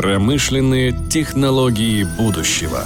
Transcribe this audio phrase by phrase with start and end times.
[0.00, 2.84] Промышленные технологии будущего.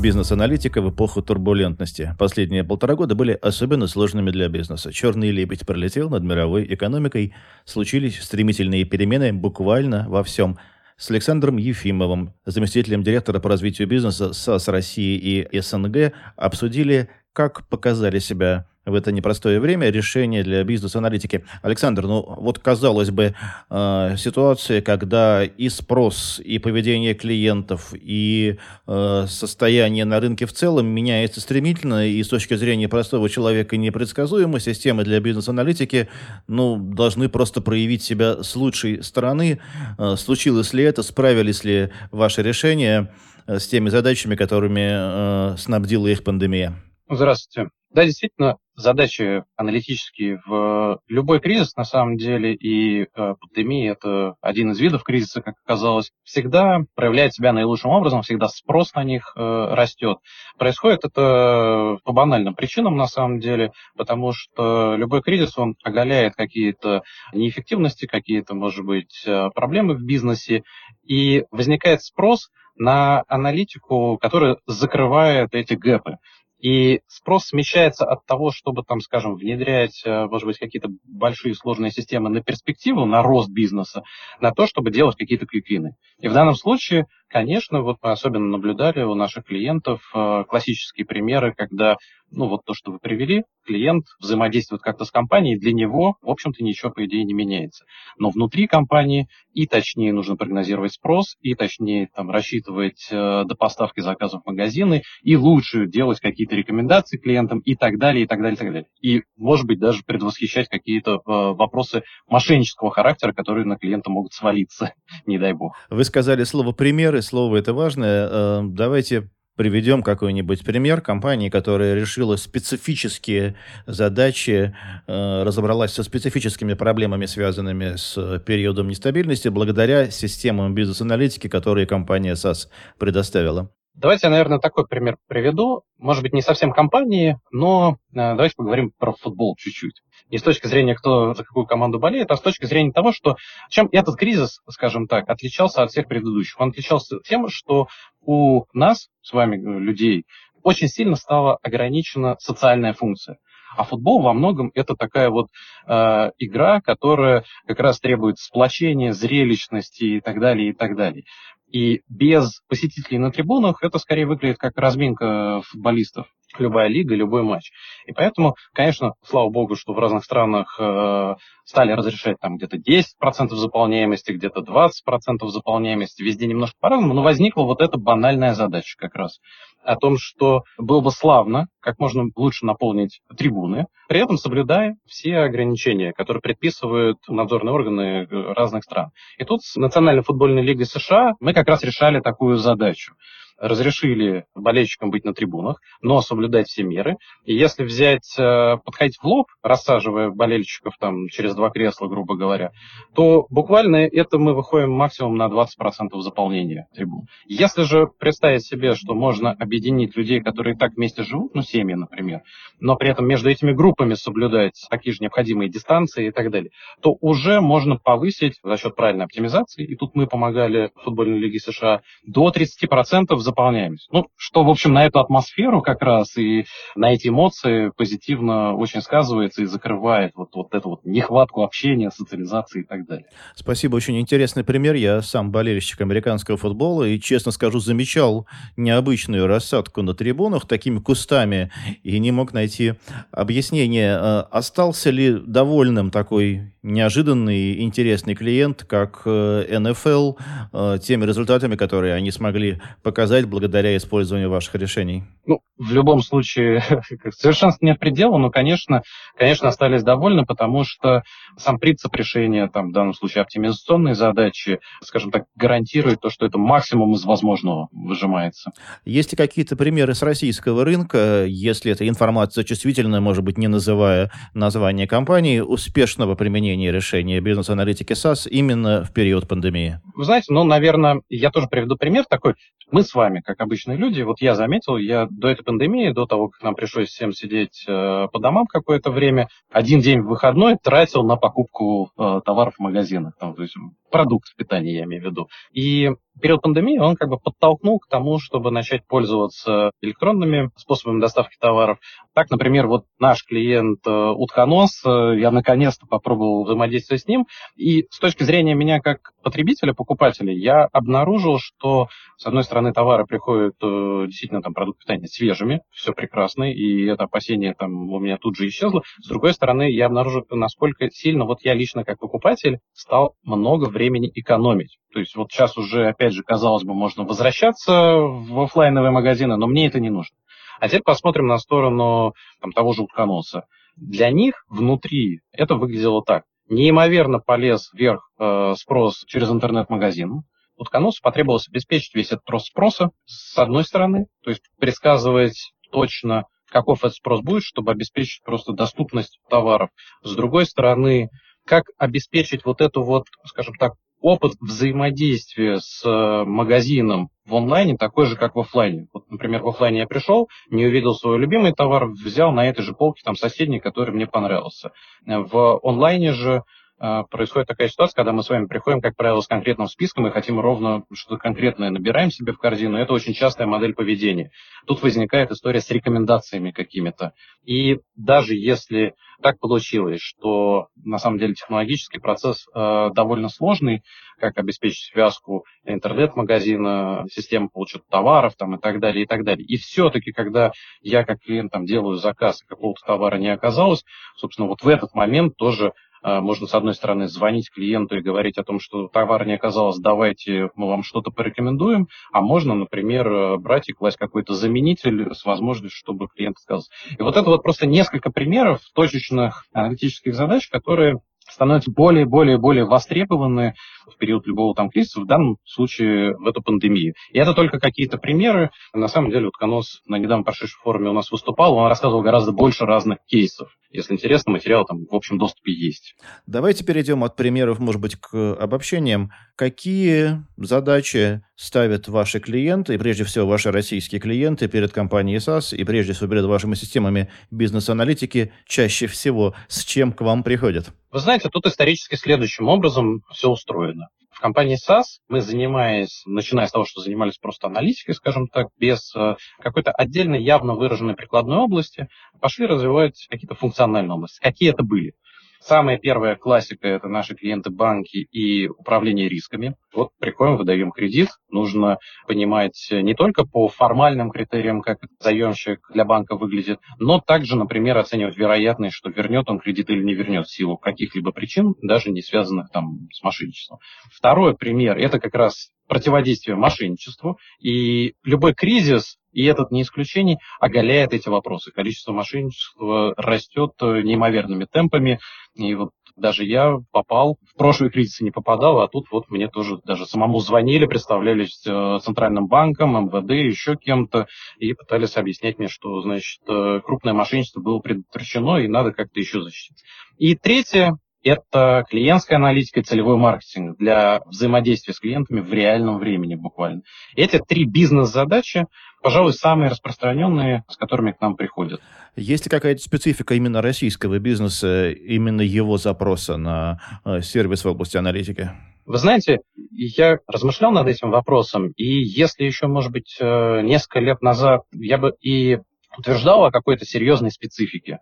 [0.00, 2.14] Бизнес-аналитика в эпоху турбулентности.
[2.16, 4.92] Последние полтора года были особенно сложными для бизнеса.
[4.92, 7.34] Черный лебедь пролетел над мировой экономикой.
[7.64, 10.56] Случились стремительные перемены буквально во всем.
[10.96, 18.20] С Александром Ефимовым, заместителем директора по развитию бизнеса САС России и СНГ, обсудили, как показали
[18.20, 21.44] себя в это непростое время решение для бизнес-аналитики.
[21.62, 23.34] Александр, ну вот казалось бы,
[23.70, 30.86] э, ситуация, когда и спрос, и поведение клиентов, и э, состояние на рынке в целом
[30.86, 36.08] меняется стремительно, и с точки зрения простого человека непредсказуемо, системы для бизнес-аналитики
[36.46, 39.60] ну, должны просто проявить себя с лучшей стороны.
[39.98, 43.12] Э, случилось ли это, справились ли ваши решения
[43.46, 46.74] с теми задачами, которыми э, снабдила их пандемия?
[47.10, 47.70] Здравствуйте.
[47.90, 54.72] Да, действительно, задачи аналитические в любой кризис, на самом деле, и э, пандемия– это один
[54.72, 59.40] из видов кризиса, как оказалось, всегда проявляет себя наилучшим образом, всегда спрос на них э,
[59.40, 60.18] растет.
[60.58, 67.02] Происходит это по банальным причинам, на самом деле, потому что любой кризис, он оголяет какие-то
[67.32, 70.62] неэффективности, какие-то, может быть, э, проблемы в бизнесе,
[71.04, 76.18] и возникает спрос на аналитику, которая закрывает эти гэпы.
[76.60, 81.92] И спрос смещается от того, чтобы, там, скажем, внедрять, э, может быть, какие-то большие сложные
[81.92, 84.02] системы на перспективу, на рост бизнеса,
[84.40, 85.94] на то, чтобы делать какие-то квиквины.
[86.18, 91.54] И в данном случае, конечно, вот мы особенно наблюдали у наших клиентов э, классические примеры,
[91.56, 91.96] когда
[92.30, 96.64] ну вот то, что вы привели, клиент взаимодействует как-то с компанией, для него, в общем-то,
[96.64, 97.84] ничего, по идее, не меняется.
[98.18, 104.00] Но внутри компании и точнее нужно прогнозировать спрос, и точнее там, рассчитывать э, до поставки
[104.00, 108.54] заказов в магазины, и лучше делать какие-то рекомендации клиентам, и так далее, и так далее,
[108.54, 108.88] и так далее.
[109.02, 114.94] И, может быть, даже предвосхищать какие-то э, вопросы мошеннического характера, которые на клиента могут свалиться,
[115.26, 115.76] не дай бог.
[115.90, 116.72] Вы сказали слово
[117.18, 118.28] «примеры», слово это важное.
[118.30, 123.56] Э, давайте приведем какой-нибудь пример компании, которая решила специфические
[123.86, 124.74] задачи,
[125.06, 132.68] э, разобралась со специфическими проблемами, связанными с периодом нестабильности, благодаря системам бизнес-аналитики, которые компания SAS
[132.98, 133.70] предоставила.
[134.00, 135.82] Давайте я, наверное, такой пример приведу.
[135.98, 140.02] Может быть, не совсем компании, но э, давайте поговорим про футбол чуть-чуть.
[140.30, 143.34] Не с точки зрения, кто за какую команду болеет, а с точки зрения того, что
[143.70, 146.60] чем этот кризис, скажем так, отличался от всех предыдущих.
[146.60, 147.88] Он отличался тем, что
[148.20, 150.26] у нас, с вами, э, людей,
[150.62, 153.38] очень сильно стала ограничена социальная функция.
[153.76, 155.48] А футбол во многом это такая вот
[155.86, 161.24] э, игра, которая как раз требует сплочения, зрелищности и так далее, и так далее.
[161.70, 166.26] И без посетителей на трибунах это скорее выглядит как разминка футболистов.
[166.56, 167.70] Любая лига, любой матч.
[168.06, 173.48] И поэтому, конечно, слава богу, что в разных странах э, стали разрешать там где-то 10%
[173.50, 179.40] заполняемости, где-то 20% заполняемости, везде немножко по-разному, но возникла вот эта банальная задача как раз
[179.84, 185.38] о том, что было бы славно как можно лучше наполнить трибуны, при этом соблюдая все
[185.38, 189.10] ограничения, которые предписывают надзорные органы э, разных стран.
[189.38, 193.14] И тут с Национальной футбольной лигой США мы как раз решали такую задачу
[193.58, 197.16] разрешили болельщикам быть на трибунах, но соблюдать все меры.
[197.44, 202.70] И если взять, э, подходить в лоб, рассаживая болельщиков там через два кресла, грубо говоря,
[203.14, 207.26] то буквально это мы выходим максимум на 20% заполнения трибун.
[207.46, 212.42] Если же представить себе, что можно объединить людей, которые так вместе живут, ну, семьи, например,
[212.80, 216.70] но при этом между этими группами соблюдать такие же необходимые дистанции и так далее,
[217.00, 222.02] то уже можно повысить за счет правильной оптимизации, и тут мы помогали футбольной лиге США,
[222.24, 224.08] до 30% заполняемость.
[224.12, 229.00] Ну, что, в общем, на эту атмосферу как раз и на эти эмоции позитивно очень
[229.00, 233.26] сказывается и закрывает вот, вот эту вот нехватку общения, социализации и так далее.
[233.54, 234.94] Спасибо, очень интересный пример.
[234.94, 241.70] Я сам болельщик американского футбола и, честно скажу, замечал необычную рассадку на трибунах такими кустами
[242.02, 242.94] и не мог найти
[243.32, 244.16] объяснение.
[244.16, 250.34] А остался ли довольным такой неожиданный интересный клиент, как э, НФЛ,
[250.72, 255.24] э, теми результатами, которые они смогли показать благодаря использованию ваших решений?
[255.46, 256.82] Ну, в любом случае,
[257.30, 259.02] совершенства нет предела, но, конечно,
[259.36, 261.22] конечно, остались довольны, потому что
[261.56, 266.58] сам принцип решения, там, в данном случае, оптимизационной задачи, скажем так, гарантирует то, что это
[266.58, 268.72] максимум из возможного выжимается.
[269.04, 274.30] Есть ли какие-то примеры с российского рынка, если эта информация чувствительная, может быть, не называя
[274.54, 280.00] название компании, успешного применения решения бизнес-аналитики САС именно в период пандемии?
[280.14, 282.54] Вы знаете, ну, наверное, я тоже приведу пример такой.
[282.90, 286.48] Мы с вами, как обычные люди, вот я заметил, я до этой пандемии, до того,
[286.48, 291.22] как нам пришлось всем сидеть э, по домам какое-то время, один день в выходной тратил
[291.24, 293.74] на покупку э, товаров в магазинах, там, то есть
[294.10, 295.48] продукт питания, я имею в виду.
[295.72, 296.10] И
[296.40, 301.98] период пандемии он как бы подтолкнул к тому, чтобы начать пользоваться электронными способами доставки товаров.
[302.34, 307.46] Так, например, вот наш клиент э, Утконос, э, я наконец-то попробовал взаимодействовать с ним,
[307.76, 313.26] и с точки зрения меня как потребителя, покупателя, я обнаружил, что, с одной стороны, товары
[313.26, 318.36] приходят э, действительно там продукты питания свежими, все прекрасно, и это опасение там у меня
[318.38, 319.02] тут же исчезло.
[319.22, 324.30] С другой стороны, я обнаружил, насколько сильно вот я лично как покупатель стал много времени
[324.34, 324.98] экономить.
[325.12, 329.66] То есть вот сейчас уже, опять же, казалось бы, можно возвращаться в офлайновые магазины, но
[329.66, 330.36] мне это не нужно.
[330.80, 333.64] А теперь посмотрим на сторону там, того же утконоса.
[333.96, 336.44] Для них внутри это выглядело так.
[336.68, 340.42] Неимоверно полез вверх э, спрос через интернет-магазин.
[340.76, 346.98] Утконосу потребовалось обеспечить весь этот рост спроса с одной стороны, то есть предсказывать точно, каков
[347.04, 349.90] этот спрос будет, чтобы обеспечить просто доступность товаров.
[350.22, 351.30] С другой стороны,
[351.66, 358.26] как обеспечить вот эту вот, скажем так, опыт взаимодействия с э, магазином в онлайне такой
[358.26, 359.08] же, как в офлайне.
[359.12, 362.94] Вот, например, в офлайне я пришел, не увидел свой любимый товар, взял на этой же
[362.94, 364.90] полке там соседний, который мне понравился.
[365.24, 366.62] В онлайне же э,
[366.98, 370.60] происходит такая ситуация, когда мы с вами приходим, как правило, с конкретным списком и хотим
[370.60, 372.96] ровно что-то конкретное набираем себе в корзину.
[372.96, 374.50] Это очень частая модель поведения.
[374.86, 377.32] Тут возникает история с рекомендациями какими-то.
[377.64, 384.02] И даже если так получилось, что на самом деле технологический процесс э, довольно сложный,
[384.38, 389.64] как обеспечить связку интернет-магазина, систему получения товаров там, и так далее, и так далее.
[389.64, 390.72] И все-таки, когда
[391.02, 394.04] я как клиент там, делаю заказ, и какого-то товара не оказалось,
[394.36, 395.92] собственно, вот в этот момент тоже а,
[396.22, 400.70] можно, с одной стороны, звонить клиенту и говорить о том, что товар не оказалось, давайте
[400.74, 405.98] мы вам что-то порекомендуем, а можно, например, э, брать и класть какой-то заменитель с возможностью,
[405.98, 406.90] чтобы клиент отказался.
[407.18, 411.18] И вот это вот просто несколько примеров точечных аналитических задач, которые
[411.50, 413.74] становятся более, более, более востребованы
[414.06, 417.14] в период любого там кризиса, в данном случае в эту пандемию.
[417.32, 418.70] И это только какие-то примеры.
[418.94, 422.84] На самом деле, Утконос на недавно прошедшей форуме у нас выступал, он рассказывал гораздо больше
[422.84, 423.70] разных кейсов.
[423.90, 426.14] Если интересно, материал там в общем доступе есть.
[426.46, 429.30] Давайте перейдем от примеров, может быть, к обобщениям.
[429.56, 435.84] Какие задачи ставят ваши клиенты, и прежде всего ваши российские клиенты перед компанией SAS, и
[435.84, 440.90] прежде всего перед вашими системами бизнес-аналитики чаще всего, с чем к вам приходят?
[441.10, 444.08] Вы знаете, тут исторически следующим образом все устроено.
[444.30, 449.14] В компании SAS мы, занимаясь, начиная с того, что занимались просто аналитикой, скажем так, без
[449.16, 452.08] э, какой-то отдельной явно выраженной прикладной области,
[452.40, 454.38] пошли развивать какие-то функциональные области.
[454.40, 455.14] Какие это были?
[455.60, 459.74] Самая первая классика– это наши клиенты банки и управление рисками.
[459.92, 461.28] Вот приходим, выдаем кредит.
[461.50, 467.98] Нужно понимать не только по формальным критериям, как заемщик для банка выглядит, но также, например,
[467.98, 472.22] оценивать вероятность, что вернет он кредит или не вернет в силу каких-либо причин, даже не
[472.22, 473.78] связанных там с мошенничеством.
[474.12, 477.38] Второй пример– это как раз противодействие мошенничеству.
[477.60, 481.70] И любой кризис и этот не исключение, оголяет эти вопросы.
[481.72, 485.20] Количество мошенничества растет э, неимоверными темпами.
[485.54, 489.78] И вот даже я попал, в прошлые кризисы не попадал, а тут вот мне тоже
[489.84, 494.26] даже самому звонили, представлялись э, Центральным банком, МВД, еще кем-то,
[494.58, 499.42] и пытались объяснять мне, что, значит, э, крупное мошенничество было предотвращено, и надо как-то еще
[499.42, 499.82] защитить.
[500.18, 506.34] И третье, это клиентская аналитика и целевой маркетинг для взаимодействия с клиентами в реальном времени
[506.34, 506.82] буквально.
[507.16, 508.66] Эти три бизнес-задачи,
[509.02, 511.80] пожалуй, самые распространенные, с которыми к нам приходят.
[512.16, 517.96] Есть ли какая-то специфика именно российского бизнеса, именно его запроса на э, сервис в области
[517.96, 518.50] аналитики?
[518.86, 519.40] Вы знаете,
[519.70, 524.96] я размышлял над этим вопросом, и если еще, может быть, э, несколько лет назад я
[524.96, 525.58] бы и
[525.96, 527.98] утверждал о какой-то серьезной специфике,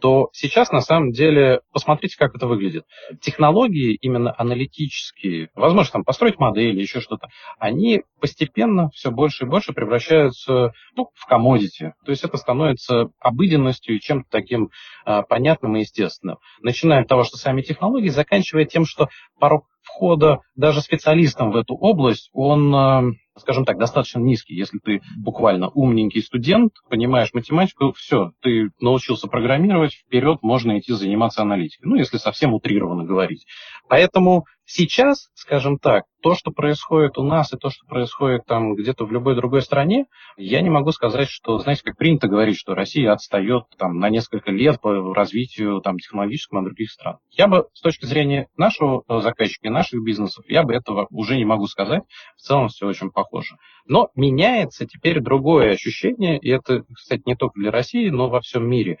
[0.00, 2.84] то сейчас на самом деле посмотрите, как это выглядит.
[3.20, 9.72] Технологии именно аналитические, возможно, там построить модель, еще что-то, они постепенно все больше и больше
[9.72, 11.94] превращаются ну, в комодити.
[12.04, 14.70] То есть это становится обыденностью и чем-то таким
[15.06, 16.38] э, понятным и естественным.
[16.60, 21.74] Начиная от того, что сами технологии, заканчивая тем, что порог входа даже специалистам в эту
[21.74, 24.54] область, он э, скажем так, достаточно низкий.
[24.54, 31.42] Если ты буквально умненький студент, понимаешь математику, все, ты научился программировать, вперед можно идти заниматься
[31.42, 31.88] аналитикой.
[31.88, 33.46] Ну, если совсем утрированно говорить.
[33.88, 39.06] Поэтому Сейчас, скажем так, то, что происходит у нас и то, что происходит там где-то
[39.06, 40.06] в любой другой стране,
[40.36, 44.50] я не могу сказать, что, знаете, как принято говорить, что Россия отстает там на несколько
[44.50, 47.18] лет по развитию там технологическому от других стран.
[47.30, 51.36] Я бы с точки зрения нашего э, заказчика и наших бизнесов, я бы этого уже
[51.36, 52.02] не могу сказать.
[52.36, 53.54] В целом все очень похоже.
[53.86, 58.68] Но меняется теперь другое ощущение, и это, кстати, не только для России, но во всем
[58.68, 58.98] мире.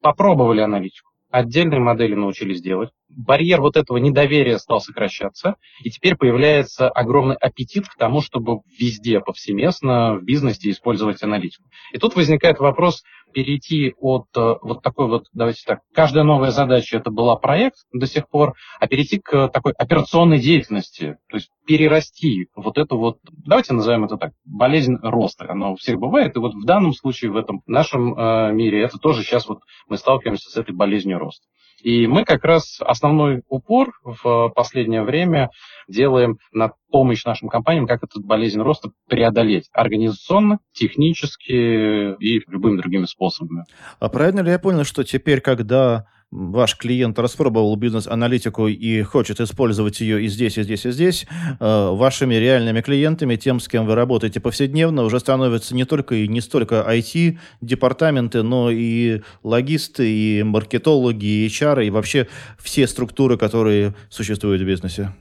[0.00, 6.88] Попробовали аналитику отдельные модели научились делать, барьер вот этого недоверия стал сокращаться, и теперь появляется
[6.88, 11.64] огромный аппетит к тому, чтобы везде, повсеместно в бизнесе использовать аналитику.
[11.92, 13.02] И тут возникает вопрос
[13.32, 18.06] перейти от э, вот такой вот, давайте так, каждая новая задача это была проект до
[18.06, 23.72] сих пор, а перейти к такой операционной деятельности, то есть перерасти вот эту вот, давайте
[23.72, 27.36] назовем это так, болезнь роста, она у всех бывает, и вот в данном случае в
[27.36, 31.46] этом нашем э, мире это тоже сейчас вот мы сталкиваемся с этой болезнью роста.
[31.82, 35.50] И мы как раз основной упор в последнее время
[35.88, 43.04] делаем на помощь нашим компаниям, как эту болезнь роста преодолеть организационно, технически и любыми другими
[43.04, 43.64] способами.
[43.98, 50.00] А правильно ли я понял, что теперь, когда ваш клиент распробовал бизнес-аналитику и хочет использовать
[50.00, 51.26] ее и здесь, и здесь, и здесь,
[51.60, 56.26] э, вашими реальными клиентами, тем, с кем вы работаете повседневно, уже становятся не только и
[56.26, 63.94] не столько IT-департаменты, но и логисты, и маркетологи, и HR, и вообще все структуры, которые
[64.08, 65.12] существуют в бизнесе?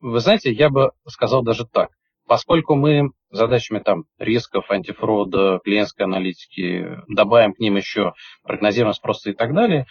[0.00, 1.90] Вы знаете, я бы сказал даже так.
[2.26, 9.34] Поскольку мы задачами там рисков, антифрода, клиентской аналитики, добавим к ним еще прогнозируемость спроса и
[9.34, 9.86] так далее,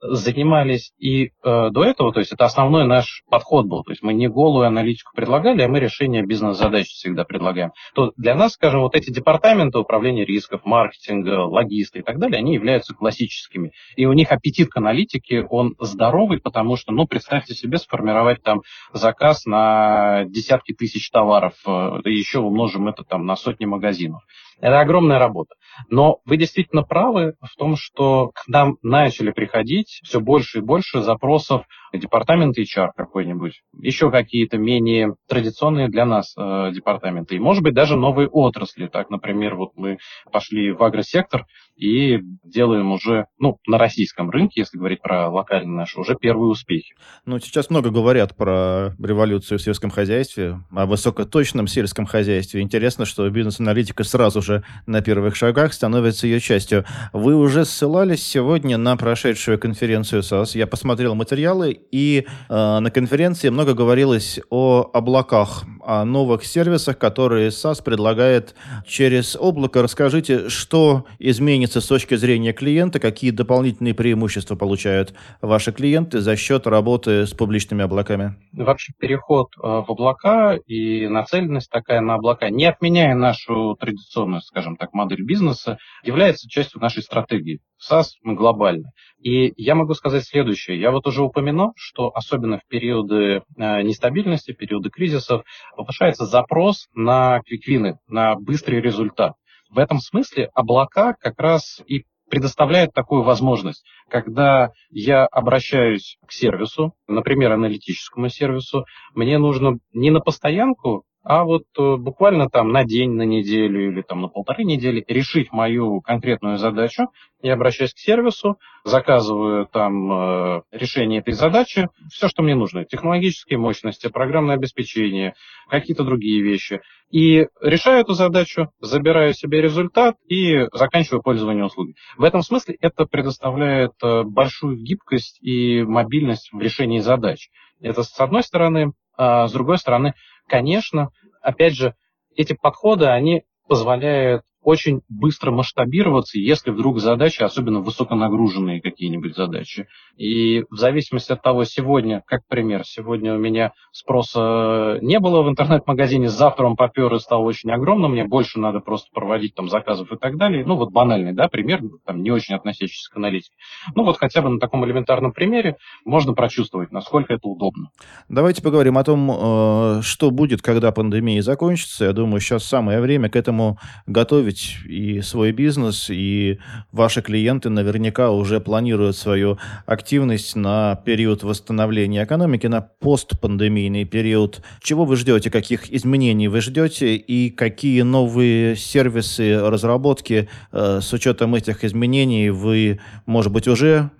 [0.00, 1.30] занимались и э,
[1.70, 5.12] до этого, то есть это основной наш подход был, то есть мы не голую аналитику
[5.14, 7.72] предлагали, а мы решение бизнес-задач всегда предлагаем.
[7.94, 12.54] То для нас, скажем, вот эти департаменты управления рисков, маркетинга, логисты и так далее, они
[12.54, 13.72] являются классическими.
[13.96, 18.62] И у них аппетит к аналитике, он здоровый, потому что, ну, представьте себе, сформировать там
[18.92, 24.22] заказ на десятки тысяч товаров, э, еще умножим это там на сотни магазинов.
[24.60, 25.54] Это огромная работа.
[25.88, 29.59] Но вы действительно правы в том, что к нам начали приходить
[30.02, 31.66] все больше и больше запросов
[31.98, 37.96] департамент HR какой-нибудь, еще какие-то менее традиционные для нас э, департаменты, и, может быть, даже
[37.96, 38.86] новые отрасли.
[38.86, 39.98] Так, например, вот мы
[40.30, 45.98] пошли в агросектор и делаем уже, ну, на российском рынке, если говорить про локальные наши,
[45.98, 46.94] уже первые успехи.
[47.24, 52.60] Ну, сейчас много говорят про революцию в сельском хозяйстве, о высокоточном сельском хозяйстве.
[52.60, 56.84] Интересно, что бизнес-аналитика сразу же на первых шагах становится ее частью.
[57.12, 60.54] Вы уже ссылались сегодня на прошедшую конференцию САС.
[60.54, 67.48] Я посмотрел материалы, и э, на конференции много говорилось о облаках, о новых сервисах, которые
[67.48, 68.54] SaaS предлагает
[68.86, 69.82] через облако.
[69.82, 76.66] Расскажите, что изменится с точки зрения клиента, какие дополнительные преимущества получают ваши клиенты за счет
[76.66, 78.36] работы с публичными облаками?
[78.52, 84.76] Вообще переход э, в облака и нацеленность такая на облака, не отменяя нашу традиционную, скажем
[84.76, 87.60] так, модель бизнеса, является частью нашей стратегии.
[87.78, 88.90] САС мы глобально.
[89.20, 90.80] И я могу сказать следующее.
[90.80, 95.44] Я вот уже упомянул, что особенно в периоды э, нестабильности, периоды кризисов
[95.76, 99.34] повышается запрос на квиквины, на быстрый результат.
[99.68, 106.94] В этом смысле облака как раз и предоставляют такую возможность, когда я обращаюсь к сервису,
[107.06, 108.84] например, аналитическому сервису,
[109.14, 114.00] мне нужно не на постоянку а вот э, буквально там на день, на неделю или
[114.00, 117.08] там на полторы недели решить мою конкретную задачу.
[117.42, 123.58] Я обращаюсь к сервису, заказываю там э, решение этой задачи, все, что мне нужно, технологические
[123.58, 125.34] мощности, программное обеспечение,
[125.68, 126.80] какие-то другие вещи.
[127.10, 131.96] И решаю эту задачу, забираю себе результат и заканчиваю пользование услугой.
[132.16, 137.50] В этом смысле это предоставляет э, большую гибкость и мобильность в решении задач.
[137.80, 140.14] Это с одной стороны, а с другой стороны,
[140.50, 141.94] конечно, опять же,
[142.34, 149.88] эти подходы, они позволяют очень быстро масштабироваться, если вдруг задачи, особенно высоконагруженные какие-нибудь задачи.
[150.16, 155.48] И в зависимости от того, сегодня, как пример, сегодня у меня спроса не было в
[155.48, 160.12] интернет-магазине, завтра он попер и стал очень огромным, мне больше надо просто проводить там заказов
[160.12, 160.64] и так далее.
[160.66, 163.54] Ну вот банальный, да, пример, там не очень относящийся к аналитике.
[163.94, 167.90] Ну вот хотя бы на таком элементарном примере можно прочувствовать, насколько это удобно.
[168.28, 172.04] Давайте поговорим о том, э, что будет, когда пандемия закончится.
[172.04, 176.58] Я думаю, сейчас самое время к этому готовить готовить и свой бизнес, и
[176.92, 184.62] ваши клиенты наверняка уже планируют свою активность на период восстановления экономики, на постпандемийный период.
[184.82, 191.54] Чего вы ждете, каких изменений вы ждете и какие новые сервисы, разработки э, с учетом
[191.54, 194.10] этих изменений вы, может быть, уже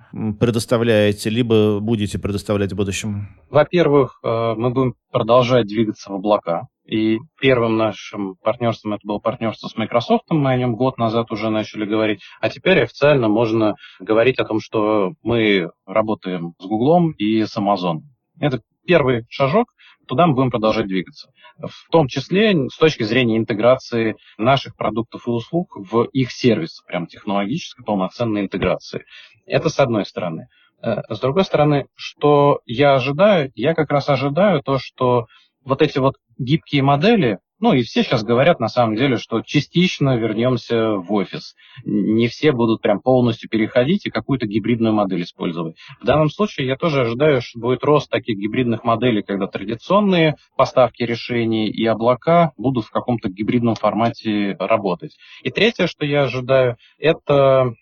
[0.41, 3.29] предоставляете, либо будете предоставлять в будущем?
[3.51, 6.67] Во-первых, э, мы будем продолжать двигаться в облака.
[6.91, 11.49] И первым нашим партнерством это было партнерство с Microsoft, мы о нем год назад уже
[11.49, 12.21] начали говорить.
[12.41, 18.01] А теперь официально можно говорить о том, что мы работаем с Google и с Amazon.
[18.41, 19.69] Это первый шажок,
[20.09, 21.31] туда мы будем продолжать двигаться.
[21.59, 27.07] В том числе с точки зрения интеграции наших продуктов и услуг в их сервис, прям
[27.07, 29.05] технологической полноценной интеграции.
[29.47, 30.49] Это с одной стороны.
[30.83, 33.53] Э, с другой стороны, что я ожидаю?
[33.55, 35.27] Я как раз ожидаю то, что
[35.71, 40.17] вот эти вот гибкие модели, ну и все сейчас говорят на самом деле, что частично
[40.17, 41.55] вернемся в офис.
[41.85, 45.77] Не все будут прям полностью переходить и какую-то гибридную модель использовать.
[46.01, 51.03] В данном случае я тоже ожидаю, что будет рост таких гибридных моделей, когда традиционные поставки
[51.05, 55.17] решений и облака будут в каком-то гибридном формате работать.
[55.43, 57.75] И третье, что я ожидаю, это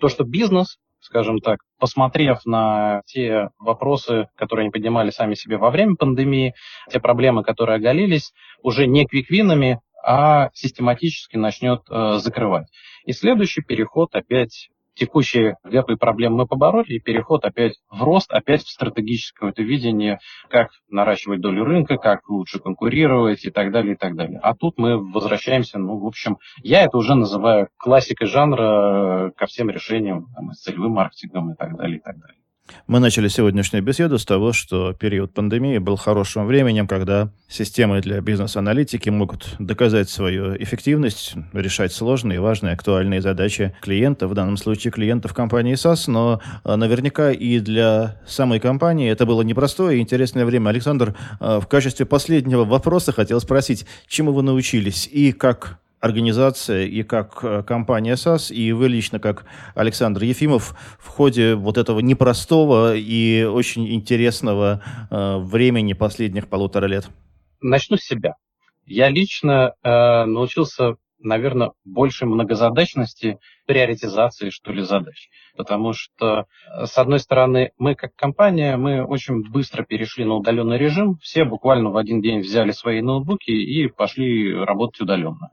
[0.00, 5.70] то, что бизнес скажем так, посмотрев на те вопросы, которые они поднимали сами себе во
[5.70, 6.54] время пандемии,
[6.90, 8.32] те проблемы, которые оголились,
[8.62, 12.68] уже не квиквинами, а систематически начнет э, закрывать.
[13.04, 18.62] И следующий переход опять текущие и проблемы мы побороли, и переход опять в рост, опять
[18.62, 23.96] в стратегическое это видение, как наращивать долю рынка, как лучше конкурировать и так далее, и
[23.96, 24.38] так далее.
[24.42, 29.70] А тут мы возвращаемся, ну, в общем, я это уже называю классикой жанра ко всем
[29.70, 32.43] решениям, там, с целевым маркетингом и так далее, и так далее.
[32.86, 38.20] Мы начали сегодняшнюю беседу с того, что период пандемии был хорошим временем, когда системы для
[38.20, 45.32] бизнес-аналитики могут доказать свою эффективность, решать сложные, важные, актуальные задачи клиентов, в данном случае клиентов
[45.32, 50.68] компании SAS, но а, наверняка и для самой компании это было непростое и интересное время.
[50.68, 57.02] Александр, а, в качестве последнего вопроса хотел спросить, чему вы научились и как организация и
[57.02, 62.94] как э, компания САС, и вы лично как Александр Ефимов в ходе вот этого непростого
[62.94, 67.08] и очень интересного э, времени последних полутора лет?
[67.62, 68.34] Начну с себя.
[68.84, 75.30] Я лично э, научился, наверное, больше многозадачности, приоритизации, что ли, задач.
[75.56, 76.44] Потому что,
[76.76, 81.16] э, с одной стороны, мы как компания, мы очень быстро перешли на удаленный режим.
[81.22, 85.48] Все буквально в один день взяли свои ноутбуки и пошли работать удаленно.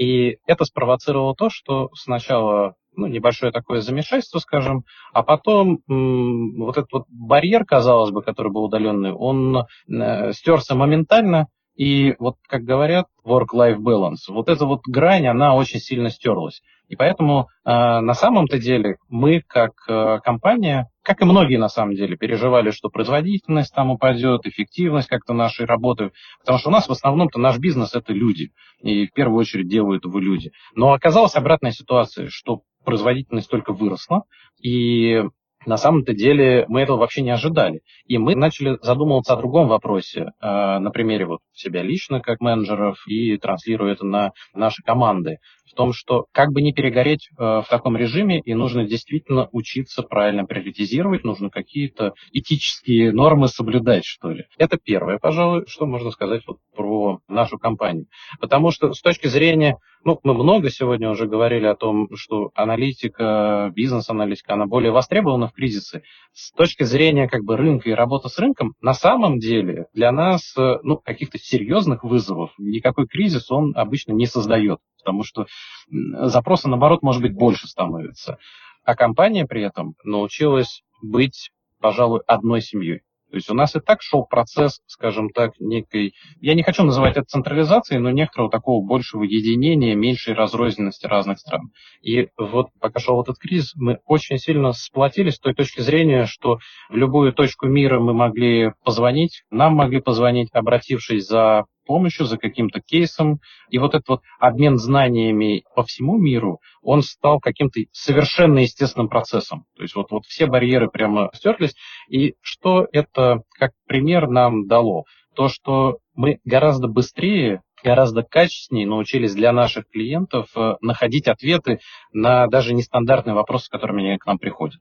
[0.00, 6.78] И это спровоцировало то, что сначала ну, небольшое такое замешательство, скажем, а потом м- вот
[6.78, 11.48] этот вот барьер, казалось бы, который был удаленный, он э, стерся моментально,
[11.80, 16.60] и вот, как говорят, work-life balance, вот эта вот грань, она очень сильно стерлась.
[16.88, 21.94] И поэтому э, на самом-то деле мы, как э, компания, как и многие на самом
[21.94, 26.92] деле, переживали, что производительность там упадет, эффективность как-то нашей работы, потому что у нас в
[26.92, 28.50] основном-то наш бизнес это люди,
[28.82, 30.50] и в первую очередь делают его люди.
[30.74, 34.24] Но оказалась обратная ситуация, что производительность только выросла,
[34.62, 35.22] и
[35.66, 37.80] на самом-то деле мы этого вообще не ожидали.
[38.06, 43.02] И мы начали задумываться о другом вопросе, э, на примере вот себя лично как менеджеров
[43.06, 45.38] и транслирую это на наши команды
[45.70, 50.02] в том, что как бы не перегореть э, в таком режиме, и нужно действительно учиться
[50.02, 54.46] правильно приоритизировать, нужно какие-то этические нормы соблюдать, что ли.
[54.58, 58.06] Это первое, пожалуй, что можно сказать вот про нашу компанию.
[58.40, 63.72] Потому что с точки зрения, ну, мы много сегодня уже говорили о том, что аналитика,
[63.74, 66.02] бизнес-аналитика, она более востребована в кризисе.
[66.32, 70.54] С точки зрения как бы рынка и работы с рынком, на самом деле для нас,
[70.56, 75.46] э, ну, каких-то серьезных вызовов никакой кризис он обычно не создает потому что
[75.90, 78.38] запроса, наоборот, может быть, больше становится.
[78.84, 83.02] А компания при этом научилась быть, пожалуй, одной семьей.
[83.30, 87.16] То есть у нас и так шел процесс, скажем так, некой, я не хочу называть
[87.16, 91.70] это централизацией, но некоторого такого большего единения, меньшей разрозненности разных стран.
[92.02, 96.58] И вот пока шел этот кризис, мы очень сильно сплотились с той точки зрения, что
[96.88, 102.80] в любую точку мира мы могли позвонить, нам могли позвонить, обратившись за помощью, за каким-то
[102.80, 103.40] кейсом.
[103.68, 109.64] И вот этот вот обмен знаниями по всему миру, он стал каким-то совершенно естественным процессом.
[109.76, 111.74] То есть вот, вот все барьеры прямо стерлись.
[112.08, 115.04] И что это как пример нам дало?
[115.34, 121.80] То, что мы гораздо быстрее гораздо качественнее научились для наших клиентов э, находить ответы
[122.12, 124.80] на даже нестандартные вопросы, с которыми они к нам приходят.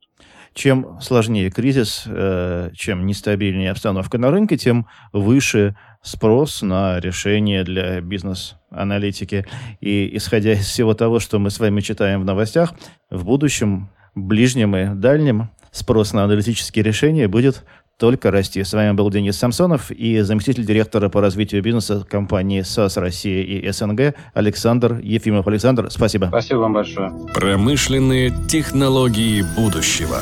[0.53, 8.01] Чем сложнее кризис, э, чем нестабильнее обстановка на рынке, тем выше спрос на решения для
[8.01, 9.45] бизнес-аналитики.
[9.81, 12.73] И исходя из всего того, что мы с вами читаем в новостях,
[13.09, 17.63] в будущем, ближнем и дальнем, спрос на аналитические решения будет
[17.97, 18.63] только расти.
[18.63, 23.69] С вами был Денис Самсонов и заместитель директора по развитию бизнеса компании САС Россия и
[23.69, 25.45] СНГ Александр Ефимов.
[25.47, 26.27] Александр, спасибо.
[26.27, 27.11] Спасибо вам большое.
[27.33, 30.21] Промышленные технологии будущего.